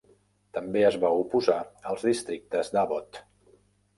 [0.57, 1.57] També es va oposar
[1.91, 3.21] als districtes d"Abbott.